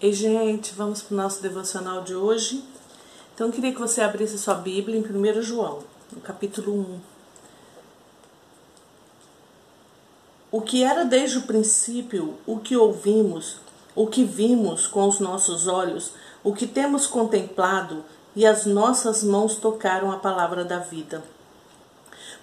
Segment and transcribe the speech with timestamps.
[0.00, 2.62] Ei, gente, vamos para o nosso devocional de hoje.
[3.34, 5.80] Então, eu queria que você abrisse sua Bíblia em 1 João,
[6.12, 7.00] no capítulo 1.
[10.52, 13.56] O que era desde o princípio, o que ouvimos,
[13.92, 16.12] o que vimos com os nossos olhos,
[16.44, 18.04] o que temos contemplado,
[18.36, 21.24] e as nossas mãos tocaram a palavra da vida.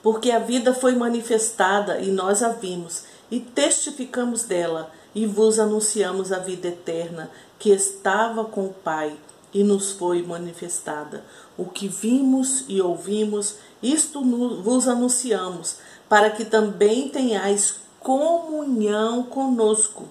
[0.03, 6.33] Porque a vida foi manifestada e nós a vimos, e testificamos dela, e vos anunciamos
[6.33, 9.15] a vida eterna, que estava com o Pai
[9.53, 11.23] e nos foi manifestada.
[11.57, 14.21] O que vimos e ouvimos, isto
[14.61, 15.77] vos anunciamos,
[16.09, 20.07] para que também tenhais comunhão conosco.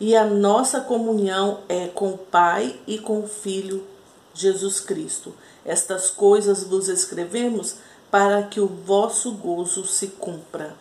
[0.00, 3.86] E a nossa comunhão é com o Pai e com o Filho
[4.34, 5.34] Jesus Cristo.
[5.64, 7.76] Estas coisas vos escrevemos
[8.10, 10.74] para que o vosso gozo se cumpra.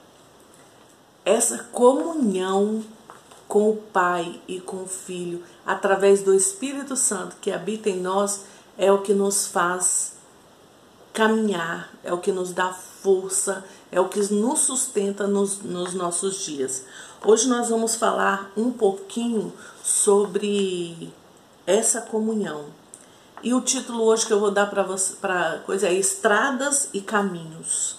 [1.24, 2.84] Essa comunhão
[3.50, 8.46] com o Pai e com o Filho, através do Espírito Santo que habita em nós,
[8.78, 10.14] é o que nos faz
[11.12, 16.46] caminhar, é o que nos dá força, é o que nos sustenta nos, nos nossos
[16.46, 16.86] dias.
[17.26, 19.52] Hoje nós vamos falar um pouquinho
[19.84, 21.12] sobre
[21.66, 22.66] essa comunhão.
[23.42, 27.02] E o título hoje que eu vou dar para você, para coisa é Estradas e
[27.02, 27.98] Caminhos.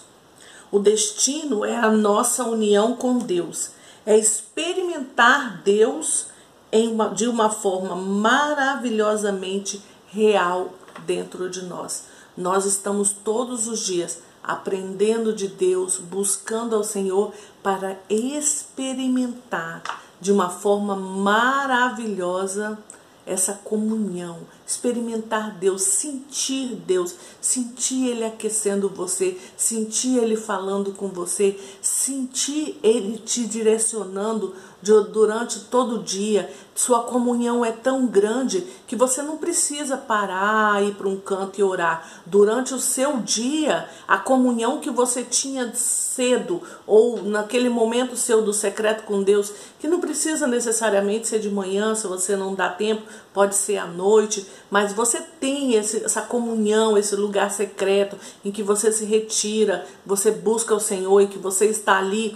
[0.71, 6.27] O destino é a nossa união com Deus é experimentar Deus
[6.71, 10.73] uma, de uma forma maravilhosamente real
[11.05, 12.05] dentro de nós.
[12.35, 19.83] Nós estamos todos os dias aprendendo de Deus, buscando ao Senhor para experimentar
[20.19, 22.77] de uma forma maravilhosa
[23.25, 24.39] essa comunhão,
[24.71, 33.17] experimentar Deus, sentir Deus, sentir Ele aquecendo você, sentir Ele falando com você, sentir Ele
[33.17, 36.49] te direcionando durante todo o dia.
[36.73, 41.63] Sua comunhão é tão grande que você não precisa parar, ir para um canto e
[41.63, 42.23] orar.
[42.25, 48.53] Durante o seu dia, a comunhão que você tinha cedo ou naquele momento seu do
[48.53, 53.03] secreto com Deus, que não precisa necessariamente ser de manhã, se você não dá tempo,
[53.33, 58.63] pode ser à noite, mas você tem esse, essa comunhão, esse lugar secreto em que
[58.63, 62.35] você se retira, você busca o Senhor e que você está ali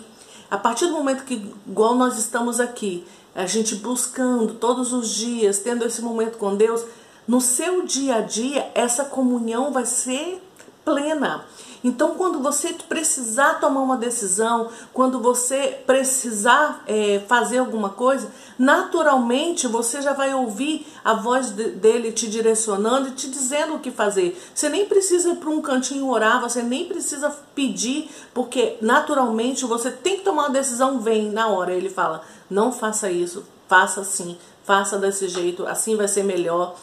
[0.50, 5.60] a partir do momento que, igual nós estamos aqui, a gente buscando todos os dias,
[5.60, 6.86] tendo esse momento com Deus,
[7.28, 10.42] no seu dia a dia, essa comunhão vai ser
[10.84, 11.46] plena.
[11.84, 19.68] Então, quando você precisar tomar uma decisão, quando você precisar é, fazer alguma coisa, naturalmente
[19.68, 24.40] você já vai ouvir a voz dele te direcionando e te dizendo o que fazer.
[24.54, 29.92] Você nem precisa ir para um cantinho orar, você nem precisa pedir, porque naturalmente você
[29.92, 31.74] tem que tomar uma decisão, vem na hora.
[31.74, 36.76] Ele fala: não faça isso, faça assim, faça desse jeito, assim vai ser melhor.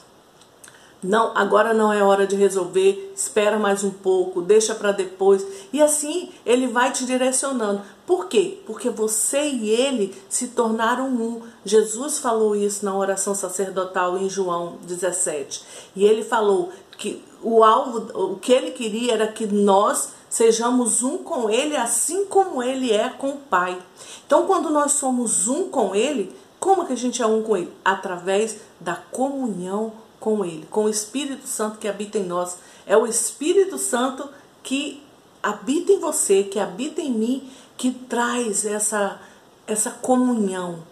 [1.02, 5.44] Não, agora não é hora de resolver, espera mais um pouco, deixa para depois.
[5.72, 7.82] E assim ele vai te direcionando.
[8.06, 8.60] Por quê?
[8.66, 11.42] Porque você e ele se tornaram um.
[11.64, 15.64] Jesus falou isso na oração sacerdotal em João 17.
[15.96, 21.18] E ele falou que o alvo, o que ele queria era que nós sejamos um
[21.18, 23.76] com ele, assim como ele é com o Pai.
[24.24, 27.72] Então, quando nós somos um com ele, como que a gente é um com ele?
[27.84, 32.56] Através da comunhão com Ele, com o Espírito Santo que habita em nós.
[32.86, 34.28] É o Espírito Santo
[34.62, 35.02] que
[35.42, 39.20] habita em você, que habita em mim, que traz essa,
[39.66, 40.84] essa comunhão.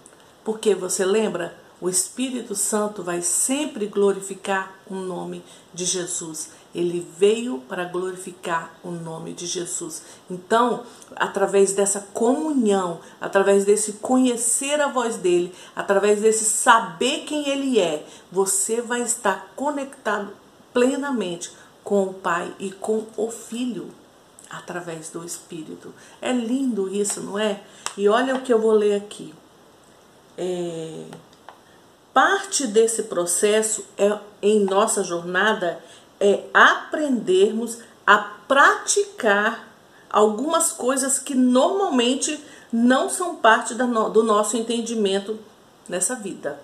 [0.44, 1.56] Porque você lembra?
[1.80, 6.50] O Espírito Santo vai sempre glorificar o nome de Jesus.
[6.74, 10.02] Ele veio para glorificar o nome de Jesus.
[10.30, 10.84] Então,
[11.16, 18.06] através dessa comunhão, através desse conhecer a voz dele, através desse saber quem ele é,
[18.30, 20.32] você vai estar conectado
[20.72, 21.50] plenamente
[21.82, 23.90] com o Pai e com o Filho
[24.50, 25.94] através do Espírito.
[26.20, 27.62] É lindo isso, não é?
[27.96, 29.32] E olha o que eu vou ler aqui.
[30.36, 31.04] É...
[32.12, 35.80] Parte desse processo é, em nossa jornada
[36.20, 39.68] é aprendermos a praticar
[40.10, 42.38] algumas coisas que normalmente
[42.72, 45.38] não são parte do nosso entendimento
[45.88, 46.60] nessa vida.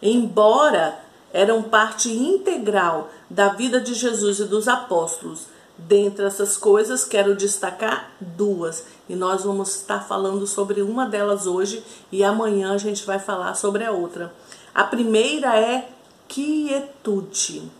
[0.00, 0.98] Embora
[1.32, 5.46] eram parte integral da vida de Jesus e dos apóstolos,
[5.76, 11.82] dentre essas coisas quero destacar duas, e nós vamos estar falando sobre uma delas hoje
[12.10, 14.32] e amanhã a gente vai falar sobre a outra.
[14.74, 15.88] A primeira é
[16.28, 17.70] quietude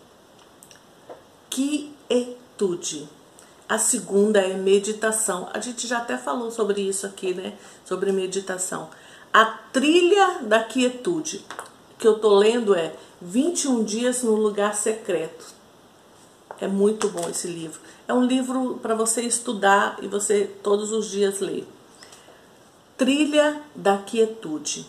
[1.57, 3.09] quietude.
[3.67, 5.49] A segunda é meditação.
[5.55, 7.55] A gente já até falou sobre isso aqui, né?
[7.85, 8.91] Sobre meditação.
[9.33, 11.45] A trilha da quietude.
[11.99, 15.47] que eu tô lendo é 21 dias no lugar secreto.
[16.61, 17.81] É muito bom esse livro.
[18.07, 21.67] É um livro para você estudar e você todos os dias ler.
[22.99, 24.87] Trilha da quietude.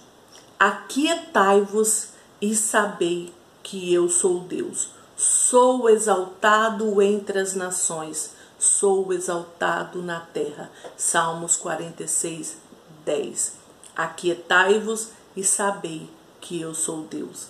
[0.60, 2.10] Aquietai-vos
[2.42, 3.34] e sabei
[3.64, 4.97] que eu sou Deus.
[5.18, 10.70] Sou exaltado entre as nações, sou exaltado na terra.
[10.96, 12.56] Salmos 46,
[13.04, 13.54] 10.
[13.96, 16.08] Aquietai-vos e sabei
[16.40, 17.48] que eu sou Deus.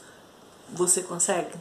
[0.69, 1.57] Você consegue?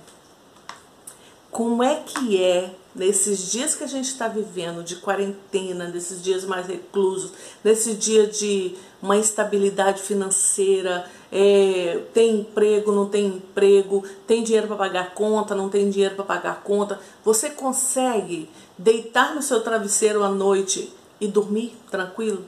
[1.50, 6.44] Como é que é nesses dias que a gente está vivendo de quarentena, nesses dias
[6.44, 7.32] mais reclusos,
[7.64, 14.76] nesse dia de uma instabilidade financeira, é, tem emprego, não tem emprego, tem dinheiro para
[14.76, 18.48] pagar conta, não tem dinheiro para pagar conta, você consegue
[18.78, 20.90] deitar no seu travesseiro à noite
[21.20, 22.42] e dormir tranquilo?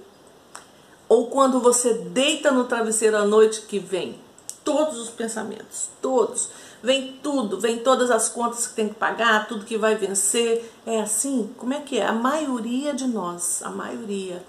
[1.07, 4.19] Ou quando você deita no travesseiro à noite que vem
[4.65, 6.49] todos os pensamentos, todos
[6.83, 10.73] vem tudo, vem todas as contas que tem que pagar, tudo que vai vencer.
[10.87, 11.51] É assim?
[11.59, 12.07] Como é que é?
[12.07, 14.43] A maioria de nós, a maioria,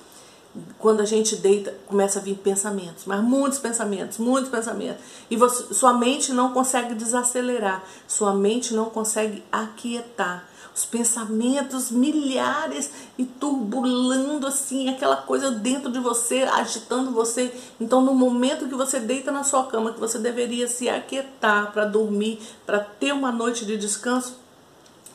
[0.77, 5.03] quando a gente deita, começa a vir pensamentos, mas muitos pensamentos, muitos pensamentos.
[5.29, 10.47] E você, sua mente não consegue desacelerar, sua mente não consegue aquietar
[10.79, 17.53] os pensamentos milhares e turbulando assim, aquela coisa dentro de você, agitando você.
[17.81, 21.85] Então, no momento que você deita na sua cama, que você deveria se aquietar para
[21.85, 24.37] dormir, para ter uma noite de descanso,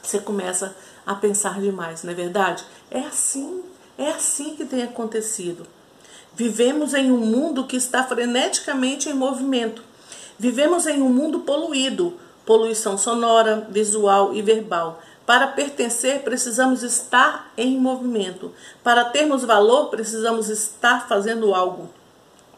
[0.02, 0.76] você começa
[1.06, 2.64] a pensar demais, não é verdade?
[2.90, 3.62] É assim,
[3.96, 5.66] é assim que tem acontecido.
[6.34, 9.82] Vivemos em um mundo que está freneticamente em movimento.
[10.38, 12.14] Vivemos em um mundo poluído,
[12.44, 15.00] poluição sonora, visual e verbal.
[15.24, 18.52] Para pertencer, precisamos estar em movimento.
[18.82, 21.88] Para termos valor, precisamos estar fazendo algo.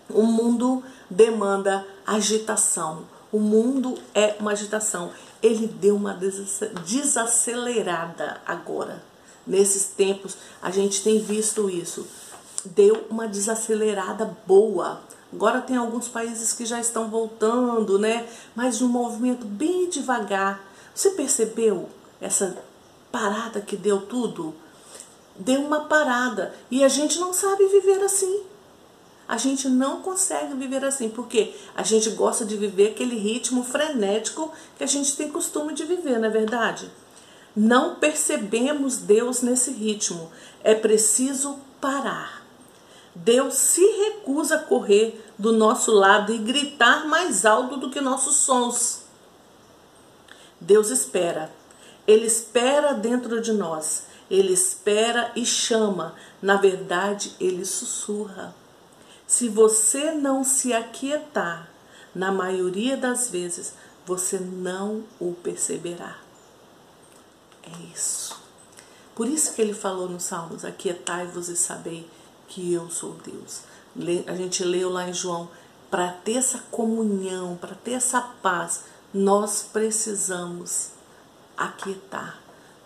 [0.09, 3.05] O mundo demanda agitação.
[3.31, 5.11] O mundo é uma agitação.
[5.43, 6.19] Ele deu uma
[6.85, 9.03] desacelerada agora.
[9.47, 12.07] Nesses tempos, a gente tem visto isso.
[12.65, 15.01] Deu uma desacelerada boa.
[15.33, 18.27] Agora tem alguns países que já estão voltando, né?
[18.55, 20.65] Mas de um movimento bem devagar.
[20.95, 21.89] Você percebeu
[22.21, 22.57] essa
[23.13, 24.55] parada que deu tudo,
[25.39, 26.55] deu uma parada.
[26.71, 28.43] E a gente não sabe viver assim.
[29.29, 34.53] A gente não consegue viver assim, porque a gente gosta de viver aquele ritmo frenético
[34.79, 36.91] que a gente tem costume de viver, não é verdade?
[37.57, 40.31] Não percebemos Deus nesse ritmo.
[40.63, 42.45] É preciso parar.
[43.15, 48.37] Deus se recusa a correr do nosso lado e gritar mais alto do que nossos
[48.37, 49.05] sons.
[50.61, 51.51] Deus espera
[52.07, 54.05] ele espera dentro de nós.
[54.31, 56.15] Ele espera e chama.
[56.41, 58.55] Na verdade, ele sussurra.
[59.27, 61.69] Se você não se aquietar,
[62.15, 63.75] na maioria das vezes,
[64.07, 66.17] você não o perceberá.
[67.67, 68.41] É isso.
[69.15, 72.09] Por isso que ele falou nos Salmos: Aquietai-vos e sabei
[72.49, 73.63] que eu sou Deus.
[74.27, 75.49] A gente leu lá em João:
[75.91, 80.91] para ter essa comunhão, para ter essa paz, nós precisamos
[81.57, 82.39] aquietar,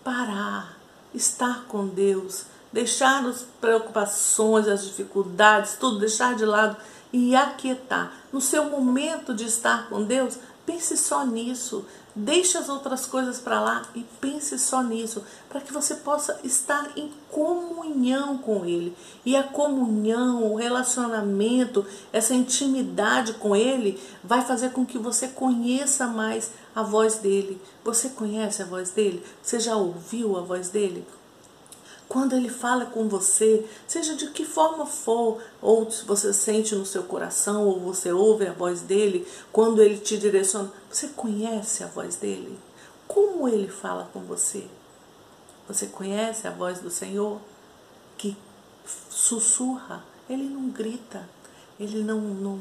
[0.04, 0.78] parar,
[1.12, 6.76] estar com Deus, deixar as preocupações, as dificuldades, tudo, deixar de lado
[7.12, 8.12] e aquietar.
[8.32, 11.84] No seu momento de estar com Deus, pense só nisso.
[12.14, 16.90] Deixe as outras coisas para lá e pense só nisso, para que você possa estar
[16.96, 18.96] em comunhão com Ele.
[19.24, 26.08] E a comunhão, o relacionamento, essa intimidade com Ele vai fazer com que você conheça
[26.08, 27.60] mais a voz dele.
[27.84, 29.22] Você conhece a voz dele?
[29.40, 31.06] Você já ouviu a voz dele?
[32.10, 36.84] Quando ele fala com você, seja de que forma for, ou se você sente no
[36.84, 41.86] seu coração, ou você ouve a voz dele, quando ele te direciona, você conhece a
[41.86, 42.58] voz dele?
[43.06, 44.66] Como ele fala com você?
[45.68, 47.40] Você conhece a voz do Senhor
[48.18, 48.36] que
[49.08, 50.02] sussurra?
[50.28, 51.28] Ele não grita,
[51.78, 52.58] ele não, não,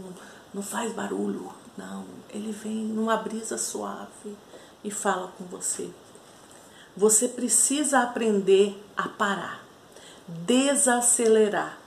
[0.54, 2.06] não faz barulho, não.
[2.30, 4.38] Ele vem numa brisa suave
[4.84, 5.90] e fala com você.
[6.96, 9.64] Você precisa aprender a parar,
[10.28, 11.78] desacelerar,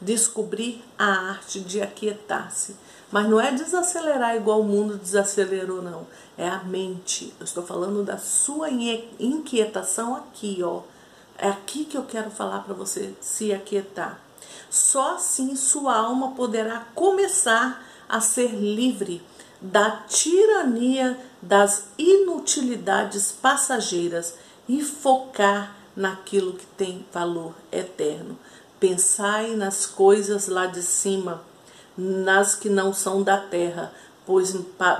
[0.00, 2.74] descobrir a arte de aquietar-se.
[3.12, 6.06] Mas não é desacelerar igual o mundo desacelerou, não.
[6.36, 7.34] É a mente.
[7.38, 10.80] Eu estou falando da sua inquietação aqui, ó.
[11.36, 14.18] É aqui que eu quero falar para você se aquietar.
[14.70, 19.22] Só assim sua alma poderá começar a ser livre
[19.60, 24.34] da tirania das inutilidades passageiras
[24.66, 28.38] e focar naquilo que tem valor eterno.
[28.78, 31.42] Pensai nas coisas lá de cima,
[31.96, 33.92] nas que não são da terra,
[34.26, 34.54] pois,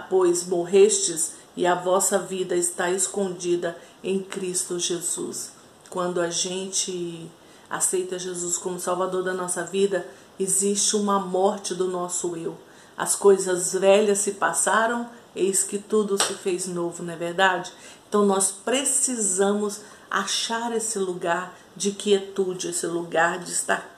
[0.08, 5.52] pois morrestes e a vossa vida está escondida em Cristo Jesus.
[5.90, 7.30] Quando a gente
[7.68, 10.06] aceita Jesus como Salvador da nossa vida,
[10.38, 12.56] existe uma morte do nosso eu.
[12.96, 17.72] As coisas velhas se passaram, eis que tudo se fez novo, não é verdade?
[18.08, 23.88] Então nós precisamos achar esse lugar de quietude, esse lugar de estar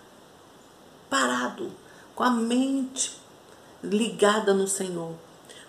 [1.08, 1.70] parado,
[2.14, 3.12] com a mente
[3.82, 5.14] ligada no Senhor.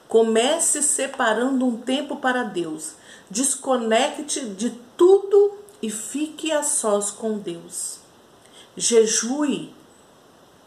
[0.08, 2.94] Comece separando um tempo para Deus.
[3.30, 8.00] Desconecte de tudo e fique a sós com Deus.
[8.76, 9.74] Jejue,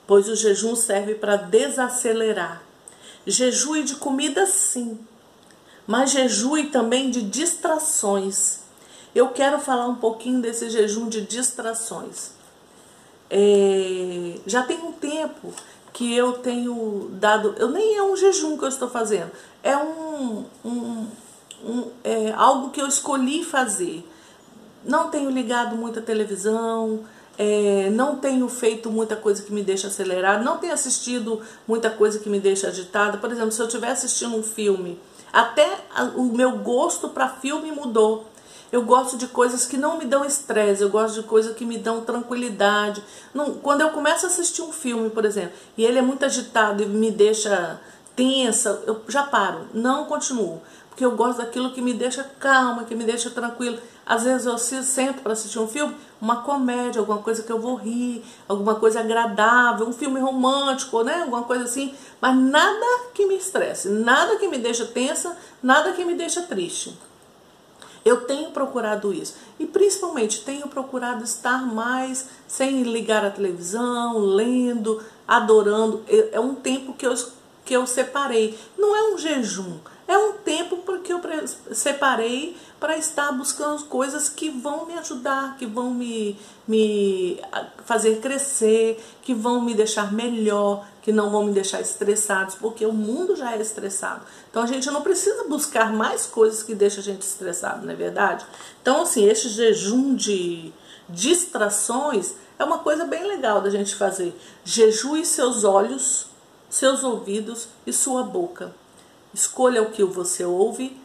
[0.07, 2.63] pois o jejum serve para desacelerar.
[3.27, 4.99] Jejue de comida, sim,
[5.87, 8.62] mas jejue também de distrações.
[9.15, 12.31] Eu quero falar um pouquinho desse jejum de distrações.
[13.31, 15.53] É, já tem um tempo
[15.93, 17.55] que eu tenho dado.
[17.59, 19.31] Eu nem é um jejum que eu estou fazendo,
[19.63, 21.07] é um, um,
[21.65, 24.09] um é algo que eu escolhi fazer.
[24.85, 27.05] Não tenho ligado muita televisão,
[27.39, 32.19] é, não tenho feito muita coisa que me deixa acelerado, não tenho assistido muita coisa
[32.19, 33.19] que me deixa agitada.
[33.19, 34.99] Por exemplo, se eu estiver assistindo um filme,
[35.33, 35.67] até
[36.17, 38.27] o meu gosto para filme mudou.
[38.73, 41.77] Eu gosto de coisas que não me dão estresse, eu gosto de coisas que me
[41.77, 43.05] dão tranquilidade.
[43.35, 46.83] Não, quando eu começo a assistir um filme, por exemplo, e ele é muito agitado
[46.83, 47.79] e me deixa
[48.17, 50.63] tensa, eu já paro, não continuo.
[50.89, 53.79] Porque eu gosto daquilo que me deixa calma, que me deixa tranquilo.
[54.07, 57.77] Às vezes eu sento para assistir um filme, uma comédia, alguma coisa que eu vou
[57.77, 61.23] rir, alguma coisa agradável, um filme romântico, né?
[61.23, 66.05] Alguma coisa assim, mas nada que me estresse, nada que me deixa tensa, nada que
[66.07, 66.99] me deixa triste.
[68.05, 69.35] Eu tenho procurado isso.
[69.59, 76.03] E principalmente tenho procurado estar mais sem ligar a televisão, lendo, adorando.
[76.33, 77.15] É um tempo que eu,
[77.65, 78.59] que eu separei.
[78.77, 79.79] Não é um jejum,
[80.13, 81.21] é um tempo porque eu
[81.73, 87.41] separei para estar buscando coisas que vão me ajudar, que vão me, me
[87.85, 92.93] fazer crescer, que vão me deixar melhor, que não vão me deixar estressados, porque o
[92.93, 94.23] mundo já é estressado.
[94.51, 97.97] Então a gente não precisa buscar mais coisas que deixam a gente estressado, não é
[97.97, 98.45] verdade?
[98.81, 100.73] Então, assim, esse jejum de
[101.09, 104.39] distrações é uma coisa bem legal da gente fazer.
[104.65, 106.27] Jejue seus olhos,
[106.69, 108.82] seus ouvidos e sua boca.
[109.35, 110.97] Escolha o que você ouve,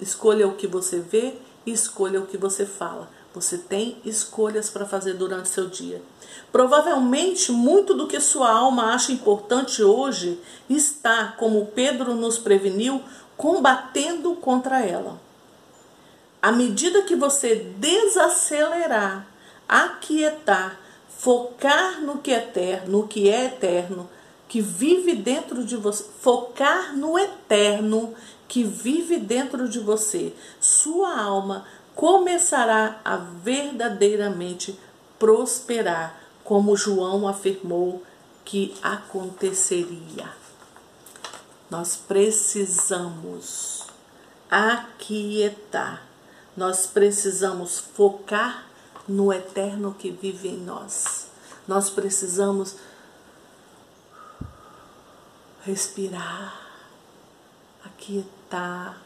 [0.00, 1.34] escolha o que você vê
[1.66, 3.10] e escolha o que você fala.
[3.34, 6.00] Você tem escolhas para fazer durante seu dia.
[6.52, 13.02] Provavelmente, muito do que sua alma acha importante hoje está, como Pedro nos preveniu,
[13.36, 15.20] combatendo contra ela.
[16.40, 19.26] À medida que você desacelerar,
[19.68, 24.08] aquietar, focar no que é eterno, no que é eterno,
[24.54, 28.14] que vive dentro de você, focar no eterno
[28.46, 34.78] que vive dentro de você, sua alma começará a verdadeiramente
[35.18, 38.04] prosperar, como João afirmou
[38.44, 40.30] que aconteceria.
[41.68, 43.82] Nós precisamos
[44.48, 46.06] aquietar,
[46.56, 48.68] nós precisamos focar
[49.08, 51.26] no eterno que vive em nós.
[51.66, 52.76] Nós precisamos
[55.64, 56.60] respirar,
[57.84, 59.00] aquietar.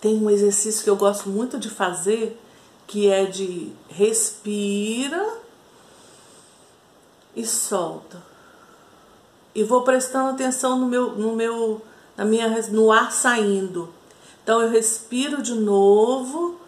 [0.00, 2.40] Tem um exercício que eu gosto muito de fazer,
[2.86, 5.38] que é de respira
[7.34, 8.22] e solta.
[9.54, 11.80] E vou prestando atenção no meu, no meu,
[12.16, 13.92] na minha, no ar saindo.
[14.42, 16.60] Então eu respiro de novo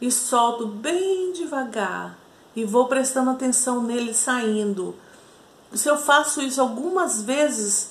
[0.00, 2.18] e solto bem devagar
[2.54, 4.94] e vou prestando atenção nele saindo.
[5.74, 7.90] Se eu faço isso algumas vezes,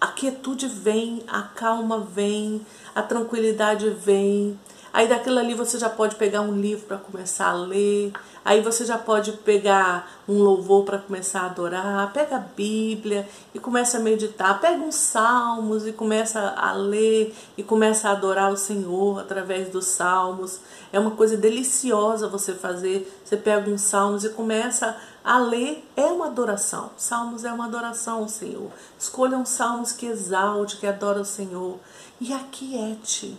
[0.00, 4.58] a quietude vem, a calma vem, a tranquilidade vem.
[4.92, 8.12] Aí daquilo ali você já pode pegar um livro para começar a ler.
[8.42, 12.12] Aí você já pode pegar um louvor para começar a adorar.
[12.14, 14.58] Pega a Bíblia e começa a meditar.
[14.58, 19.84] Pega uns salmos e começa a ler e começa a adorar o Senhor através dos
[19.84, 20.60] salmos.
[20.90, 23.20] É uma coisa deliciosa você fazer.
[23.22, 26.92] Você pega uns salmos e começa a ler é uma adoração.
[26.96, 28.70] Salmos é uma adoração ao Senhor.
[28.96, 31.80] Escolham salmos que exalte, que adora o Senhor.
[32.20, 33.36] E aquiete.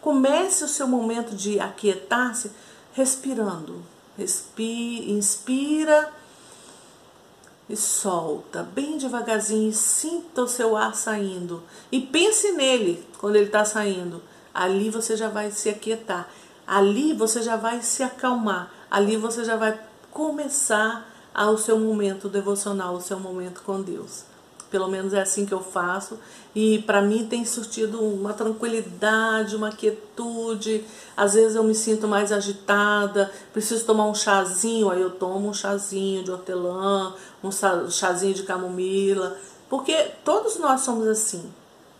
[0.00, 2.52] Comece o seu momento de aquietar-se
[2.92, 3.82] respirando.
[4.16, 6.12] Respira, inspira
[7.68, 9.72] e solta bem devagarzinho.
[9.72, 11.64] Sinta o seu ar saindo.
[11.90, 14.22] E pense nele quando ele está saindo.
[14.54, 16.28] Ali você já vai se aquietar.
[16.64, 18.70] Ali você já vai se acalmar.
[18.88, 19.76] Ali você já vai
[20.12, 24.24] começar ao seu momento devocional, ao seu momento com Deus.
[24.70, 26.18] Pelo menos é assim que eu faço.
[26.54, 30.84] E para mim tem surtido uma tranquilidade, uma quietude.
[31.16, 35.54] Às vezes eu me sinto mais agitada, preciso tomar um chazinho, aí eu tomo um
[35.54, 37.50] chazinho de hortelã, um
[37.90, 39.36] chazinho de camomila,
[39.68, 41.52] porque todos nós somos assim.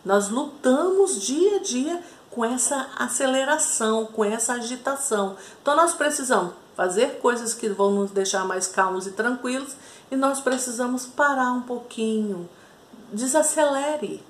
[0.03, 5.37] Nós lutamos dia a dia com essa aceleração, com essa agitação.
[5.61, 9.75] Então nós precisamos fazer coisas que vão nos deixar mais calmos e tranquilos
[10.11, 12.49] e nós precisamos parar um pouquinho,
[13.11, 14.23] desacelere.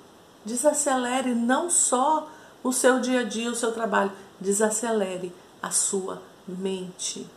[0.46, 2.30] Desacelere não só
[2.64, 7.28] o seu dia a dia, o seu trabalho, desacelere a sua mente.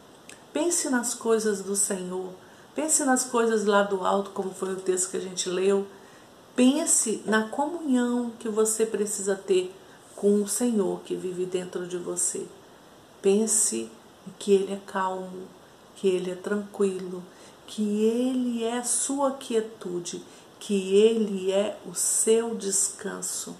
[0.52, 2.30] Pense nas coisas do Senhor.
[2.74, 5.86] Pense nas coisas lá do alto, como foi o texto que a gente leu.
[6.54, 9.74] Pense na comunhão que você precisa ter
[10.14, 12.46] com o Senhor que vive dentro de você.
[13.22, 13.90] Pense
[14.38, 15.46] que Ele é calmo,
[15.96, 17.22] que Ele é tranquilo,
[17.66, 20.22] que Ele é sua quietude
[20.58, 23.56] que Ele é o seu descanso.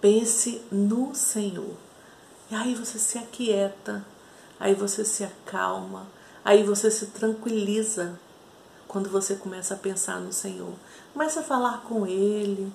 [0.00, 1.76] Pense no Senhor.
[2.50, 4.04] E aí você se aquieta,
[4.58, 6.06] aí você se acalma,
[6.44, 8.18] aí você se tranquiliza
[8.88, 10.72] quando você começa a pensar no Senhor.
[11.12, 12.72] Começa a falar com Ele,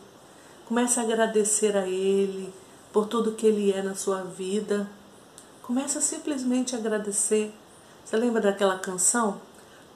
[0.66, 2.54] começa a agradecer a Ele
[2.94, 4.90] por tudo que Ele é na sua vida.
[5.66, 7.54] Começa simplesmente a agradecer.
[8.04, 9.42] Você lembra daquela canção?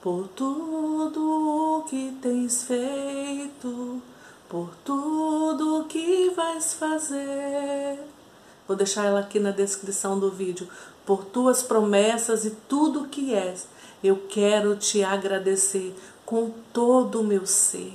[0.00, 4.00] por tudo o que tens feito,
[4.48, 7.98] por tudo o que vais fazer.
[8.66, 10.68] Vou deixar ela aqui na descrição do vídeo.
[11.04, 13.66] Por tuas promessas e tudo o que és,
[14.02, 17.92] eu quero te agradecer com todo o meu ser.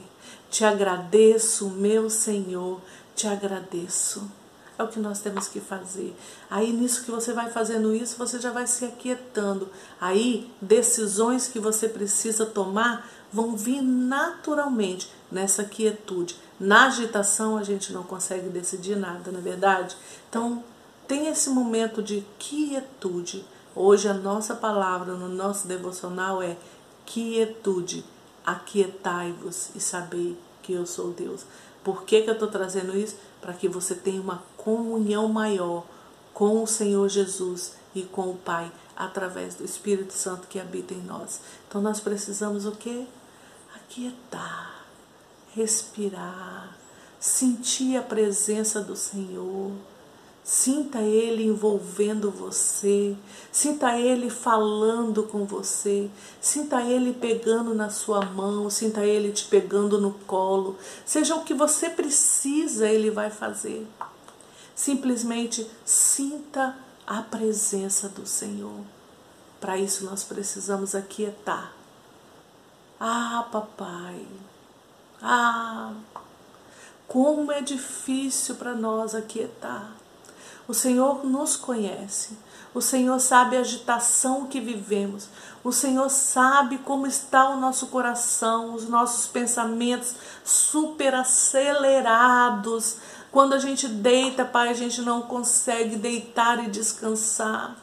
[0.49, 2.81] Te agradeço, meu Senhor,
[3.15, 4.29] te agradeço.
[4.77, 6.15] É o que nós temos que fazer.
[6.49, 9.69] Aí, nisso que você vai fazendo isso, você já vai se aquietando.
[9.99, 16.37] Aí, decisões que você precisa tomar vão vir naturalmente nessa quietude.
[16.59, 19.95] Na agitação, a gente não consegue decidir nada, na é verdade?
[20.29, 20.63] Então,
[21.07, 23.45] tem esse momento de quietude.
[23.75, 26.57] Hoje, a nossa palavra no nosso devocional é
[27.05, 28.03] quietude.
[28.45, 31.45] Aquietai-vos e sabei que eu sou Deus.
[31.83, 33.15] Por que, que eu estou trazendo isso?
[33.39, 35.85] Para que você tenha uma comunhão maior
[36.33, 41.01] com o Senhor Jesus e com o Pai, através do Espírito Santo que habita em
[41.01, 41.39] nós.
[41.69, 43.05] Então nós precisamos o quê?
[43.73, 44.85] Aquietar,
[45.53, 46.75] respirar,
[47.17, 49.71] sentir a presença do Senhor
[50.45, 53.15] Sinta Ele envolvendo você,
[53.51, 56.07] sinta Ele falando com você,
[56.39, 60.77] sinta Ele pegando na sua mão, sinta Ele te pegando no colo.
[61.03, 63.87] Seja o que você precisa, Ele vai fazer.
[64.75, 66.75] Simplesmente sinta
[67.07, 68.81] a presença do Senhor.
[69.59, 71.71] Para isso nós precisamos aquietar.
[72.99, 74.27] Ah, papai.
[75.21, 75.93] Ah,
[77.07, 79.91] como é difícil para nós aquietar.
[80.67, 82.37] O Senhor nos conhece.
[82.73, 85.29] O Senhor sabe a agitação que vivemos.
[85.63, 92.97] O Senhor sabe como está o nosso coração, os nossos pensamentos super acelerados.
[93.35, 97.75] Quando a gente deita, Pai, a gente não consegue deitar e descansar.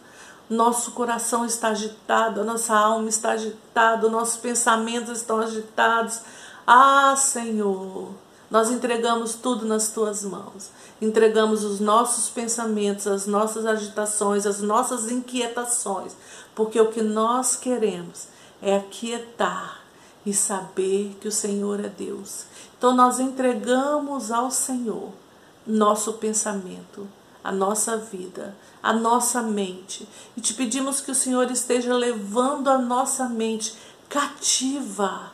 [0.48, 6.20] Nosso coração está agitado, a nossa alma está agitada, nossos pensamentos estão agitados.
[6.66, 8.14] Ah, Senhor,
[8.50, 10.70] nós entregamos tudo nas tuas mãos.
[11.02, 16.16] Entregamos os nossos pensamentos, as nossas agitações, as nossas inquietações,
[16.54, 18.26] porque o que nós queremos
[18.62, 19.82] é aquietar
[20.24, 22.46] e saber que o Senhor é Deus.
[22.78, 25.20] Então nós entregamos ao Senhor
[25.66, 27.08] nosso pensamento,
[27.42, 32.78] a nossa vida, a nossa mente e te pedimos que o Senhor esteja levando a
[32.78, 33.74] nossa mente
[34.08, 35.32] cativa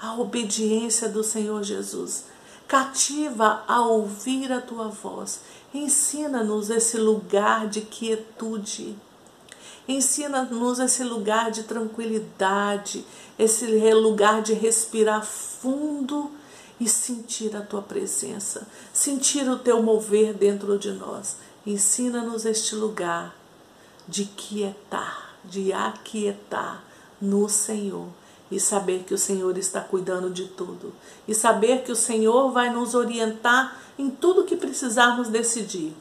[0.00, 2.24] a obediência do Senhor Jesus.
[2.66, 5.40] Cativa a ouvir a tua voz.
[5.74, 8.96] Ensina-nos esse lugar de quietude.
[9.86, 13.04] Ensina-nos esse lugar de tranquilidade,
[13.38, 16.30] esse lugar de respirar fundo
[16.80, 21.36] e sentir a tua presença, sentir o teu mover dentro de nós.
[21.66, 23.36] Ensina-nos este lugar
[24.08, 26.82] de quietar, de aquietar
[27.20, 28.08] no Senhor
[28.50, 30.92] e saber que o Senhor está cuidando de tudo,
[31.28, 35.94] e saber que o Senhor vai nos orientar em tudo que precisarmos decidir,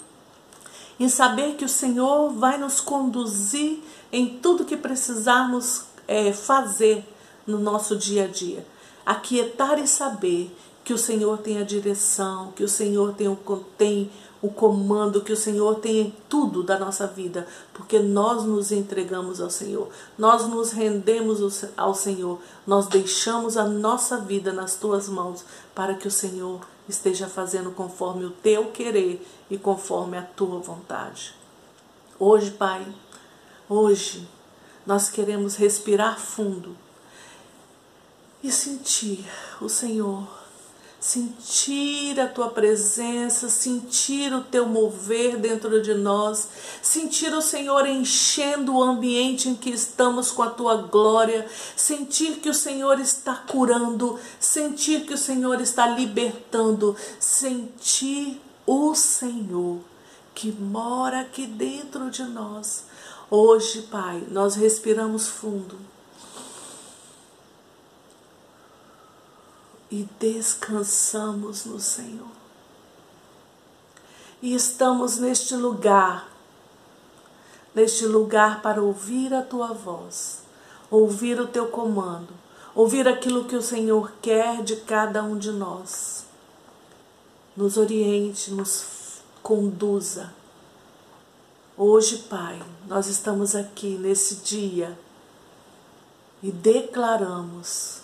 [1.00, 7.08] e saber que o Senhor vai nos conduzir em tudo que precisarmos é, fazer
[7.46, 8.66] no nosso dia a dia.
[9.06, 10.56] Aquietar e saber
[10.90, 13.38] que o Senhor tem a direção, que o Senhor tem o,
[13.78, 14.10] tem
[14.42, 19.52] o comando, que o Senhor tem tudo da nossa vida, porque nós nos entregamos ao
[19.52, 25.94] Senhor, nós nos rendemos ao Senhor, nós deixamos a nossa vida nas tuas mãos para
[25.94, 31.36] que o Senhor esteja fazendo conforme o teu querer e conforme a tua vontade.
[32.18, 32.84] Hoje, Pai,
[33.70, 34.28] hoje
[34.88, 36.76] nós queremos respirar fundo
[38.42, 39.24] e sentir
[39.62, 40.39] o Senhor,
[41.00, 46.50] sentir a tua presença, sentir o teu mover dentro de nós,
[46.82, 52.50] sentir o Senhor enchendo o ambiente em que estamos com a tua glória, sentir que
[52.50, 59.80] o Senhor está curando, sentir que o Senhor está libertando, sentir o Senhor
[60.36, 62.86] que mora aqui dentro de nós.
[63.32, 65.89] Hoje, Pai, nós respiramos fundo
[69.92, 72.28] e descansamos no Senhor.
[74.42, 76.30] E estamos neste lugar,
[77.74, 80.44] neste lugar para ouvir a tua voz,
[80.90, 82.34] ouvir o teu comando,
[82.74, 86.26] ouvir aquilo que o Senhor quer de cada um de nós.
[87.58, 90.34] Nos oriente, nos conduza.
[91.76, 94.98] Hoje, Pai, nós estamos aqui nesse dia
[96.42, 97.99] e declaramos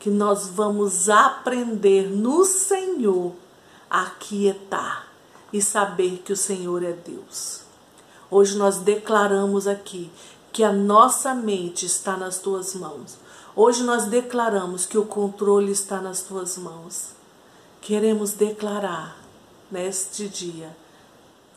[0.00, 3.34] que nós vamos aprender no Senhor
[3.88, 5.06] a quietar
[5.52, 7.60] e saber que o Senhor é Deus.
[8.30, 10.10] Hoje nós declaramos aqui
[10.52, 13.18] que a nossa mente está nas tuas mãos.
[13.54, 17.10] Hoje nós declaramos que o controle está nas tuas mãos.
[17.82, 19.18] Queremos declarar
[19.70, 20.74] neste dia.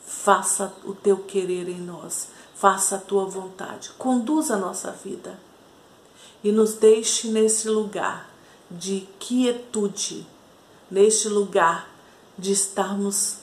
[0.04, 5.38] Faça o teu querer em nós, faça a tua vontade, conduza a nossa vida
[6.42, 8.33] e nos deixe nesse lugar
[8.78, 10.26] de quietude,
[10.90, 11.88] neste lugar
[12.36, 13.38] de estarmos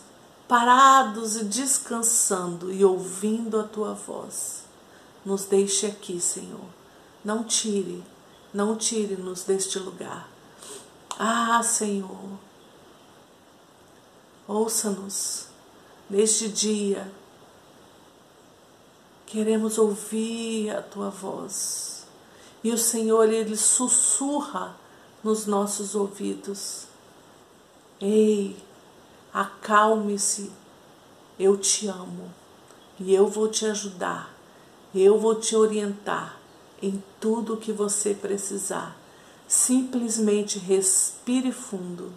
[0.48, 4.64] parados e descansando e ouvindo a tua voz.
[5.26, 6.66] Nos deixe aqui, Senhor.
[7.24, 8.04] Não tire,
[8.54, 10.30] não tire-nos deste lugar.
[11.18, 12.40] Ah, Senhor,
[14.52, 15.46] Ouça-nos
[16.10, 17.10] neste dia.
[19.26, 22.06] Queremos ouvir a tua voz.
[22.62, 24.76] E o Senhor, Ele sussurra
[25.24, 26.88] nos nossos ouvidos.
[28.00, 28.58] Ei,
[29.34, 30.52] acalme-se,
[31.40, 32.32] eu te amo
[33.00, 34.34] e eu vou te ajudar,
[34.94, 36.38] eu vou te orientar
[36.82, 38.98] em tudo o que você precisar.
[39.48, 42.12] Simplesmente respire fundo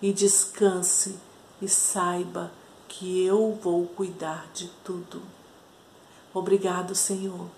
[0.00, 1.16] e descanse
[1.60, 2.52] e saiba
[2.88, 5.22] que eu vou cuidar de tudo.
[6.32, 7.48] Obrigado, Senhor.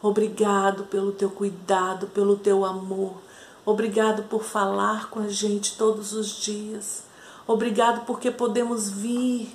[0.00, 3.16] Obrigado pelo teu cuidado, pelo teu amor.
[3.66, 7.02] Obrigado por falar com a gente todos os dias.
[7.46, 9.54] Obrigado porque podemos vir,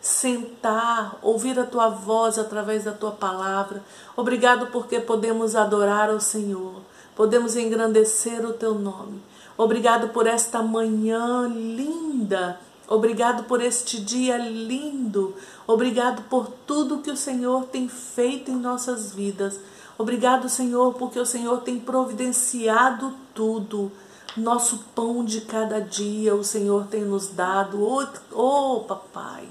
[0.00, 3.84] sentar, ouvir a tua voz através da tua palavra.
[4.16, 6.80] Obrigado porque podemos adorar ao Senhor.
[7.14, 9.22] Podemos engrandecer o teu nome.
[9.56, 12.58] Obrigado por esta manhã linda
[12.90, 15.32] Obrigado por este dia lindo.
[15.64, 19.60] Obrigado por tudo que o Senhor tem feito em nossas vidas.
[20.00, 23.92] Obrigado, Senhor, porque o Senhor tem providenciado tudo.
[24.36, 27.82] Nosso pão de cada dia o Senhor tem nos dado.
[27.82, 29.48] Oh, oh, papai,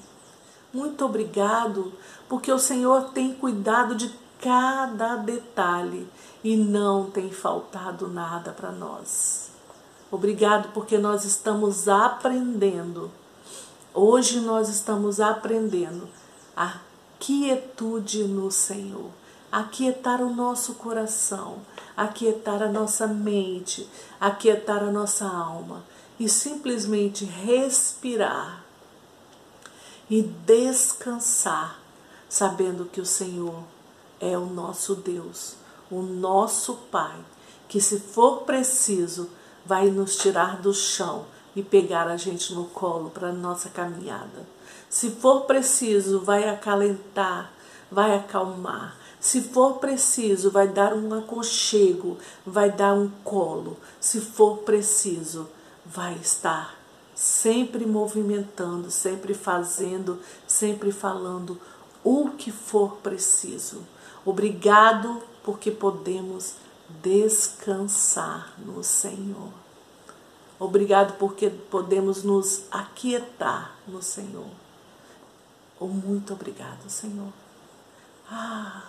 [0.73, 1.93] muito obrigado,
[2.27, 4.09] porque o Senhor tem cuidado de
[4.41, 6.07] cada detalhe
[6.43, 9.51] e não tem faltado nada para nós.
[10.09, 13.12] Obrigado porque nós estamos aprendendo
[13.93, 16.07] Hoje nós estamos aprendendo
[16.55, 16.79] a
[17.19, 19.09] quietude no Senhor,
[19.51, 21.57] a quietar o nosso coração,
[21.95, 25.83] a quietar a nossa mente, a quietar a nossa alma
[26.19, 28.63] e simplesmente respirar
[30.09, 31.79] e descansar,
[32.27, 33.63] sabendo que o Senhor
[34.19, 35.55] é o nosso Deus,
[35.89, 37.17] o nosso Pai,
[37.67, 39.29] que se for preciso
[39.65, 44.47] vai nos tirar do chão e pegar a gente no colo para nossa caminhada.
[44.89, 47.51] Se for preciso, vai acalentar,
[47.91, 48.95] vai acalmar.
[49.19, 53.77] Se for preciso, vai dar um aconchego, vai dar um colo.
[53.99, 55.49] Se for preciso,
[55.86, 56.79] vai estar
[57.13, 61.60] sempre movimentando, sempre fazendo, sempre falando
[62.01, 63.84] o que for preciso.
[64.25, 66.55] Obrigado porque podemos
[67.01, 69.51] descansar no Senhor.
[70.58, 74.49] Obrigado porque podemos nos aquietar no Senhor.
[75.79, 77.32] Oh, muito obrigado, Senhor.
[78.29, 78.84] Ah,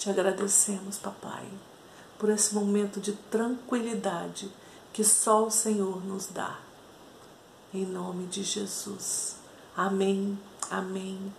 [0.00, 1.46] te agradecemos, papai,
[2.18, 4.50] por esse momento de tranquilidade
[4.94, 6.58] que só o Senhor nos dá.
[7.72, 9.36] Em nome de Jesus.
[9.76, 10.38] Amém,
[10.70, 11.30] amém.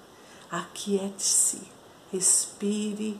[0.52, 1.63] Aquiete-se,
[2.12, 3.19] respire,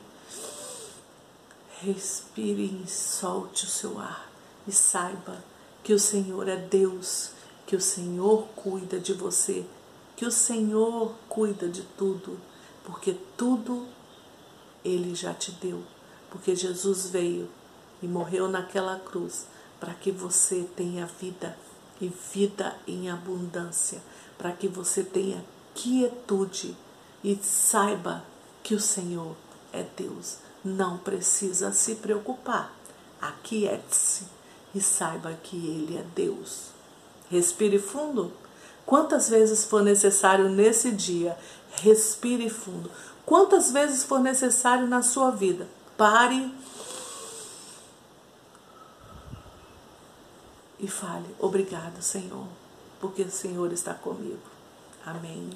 [1.80, 4.30] respire e solte o seu ar.
[4.68, 5.44] E saiba
[5.84, 7.32] que o Senhor é Deus,
[7.66, 9.66] que o Senhor cuida de você,
[10.16, 12.40] que o Senhor cuida de tudo,
[12.86, 13.88] porque tudo
[14.84, 15.84] Ele já te deu.
[16.30, 17.50] Porque Jesus veio
[18.02, 19.46] e morreu naquela cruz
[19.80, 21.58] para que você tenha vida
[22.00, 24.02] e vida em abundância,
[24.38, 26.76] para que você tenha quietude
[27.24, 28.24] e saiba
[28.64, 29.36] que o Senhor
[29.72, 30.38] é Deus.
[30.64, 32.74] Não precisa se preocupar.
[33.20, 34.26] Aquiete-se
[34.74, 36.68] e saiba que Ele é Deus.
[37.30, 38.32] Respire fundo.
[38.86, 41.38] Quantas vezes for necessário nesse dia,
[41.72, 42.90] respire fundo.
[43.26, 46.54] Quantas vezes for necessário na sua vida, pare
[50.80, 52.48] e fale: Obrigado, Senhor,
[53.00, 54.40] porque o Senhor está comigo.
[55.06, 55.50] Amém.